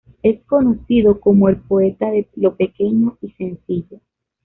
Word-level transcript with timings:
Es 0.23 0.43
conocido 0.45 1.19
como 1.19 1.47
el 1.47 1.57
poeta 1.57 2.09
de 2.09 2.27
lo 2.35 2.55
pequeño 2.55 3.19
y 3.21 3.29
sencillo. 3.33 3.99